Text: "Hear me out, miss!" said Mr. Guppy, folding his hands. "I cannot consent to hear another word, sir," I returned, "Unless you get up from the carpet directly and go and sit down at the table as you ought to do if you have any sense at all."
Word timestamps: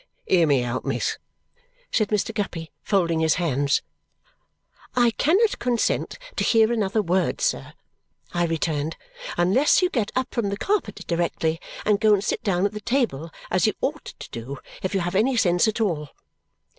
"Hear 0.25 0.47
me 0.47 0.63
out, 0.63 0.83
miss!" 0.83 1.19
said 1.91 2.07
Mr. 2.07 2.33
Guppy, 2.33 2.71
folding 2.81 3.19
his 3.19 3.35
hands. 3.35 3.83
"I 4.95 5.11
cannot 5.11 5.59
consent 5.59 6.17
to 6.37 6.43
hear 6.43 6.73
another 6.73 7.03
word, 7.03 7.39
sir," 7.39 7.73
I 8.33 8.47
returned, 8.47 8.97
"Unless 9.37 9.83
you 9.83 9.91
get 9.91 10.09
up 10.15 10.33
from 10.33 10.49
the 10.49 10.57
carpet 10.57 11.05
directly 11.05 11.61
and 11.85 11.99
go 12.01 12.13
and 12.15 12.23
sit 12.23 12.41
down 12.41 12.65
at 12.65 12.71
the 12.71 12.81
table 12.81 13.29
as 13.51 13.67
you 13.67 13.73
ought 13.79 14.05
to 14.17 14.29
do 14.31 14.57
if 14.81 14.95
you 14.95 15.01
have 15.01 15.13
any 15.13 15.37
sense 15.37 15.67
at 15.67 15.79
all." 15.79 16.09